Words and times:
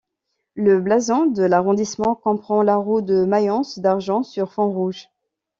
Le 0.55 0.79
blason 0.79 1.27
de 1.27 1.43
l'arrondissement 1.43 2.15
comprend 2.15 2.63
la 2.63 2.75
roue 2.75 3.01
de 3.01 3.23
Mayence 3.23 3.77
d’argent 3.77 4.23
sur 4.23 4.51
fond 4.51 4.67
rouge. 4.71 5.07